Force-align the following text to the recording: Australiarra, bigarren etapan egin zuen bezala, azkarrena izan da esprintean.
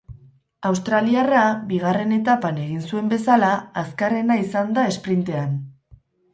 Australiarra, 0.69 1.41
bigarren 1.73 2.15
etapan 2.17 2.59
egin 2.63 2.81
zuen 2.89 3.13
bezala, 3.13 3.53
azkarrena 3.85 4.41
izan 4.49 4.75
da 4.81 4.91
esprintean. 4.97 5.57